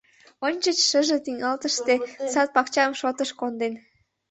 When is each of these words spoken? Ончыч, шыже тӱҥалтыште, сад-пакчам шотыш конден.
Ончыч, 0.45 0.77
шыже 0.89 1.17
тӱҥалтыште, 1.25 1.93
сад-пакчам 2.31 2.91
шотыш 2.99 3.29
конден. 3.39 3.73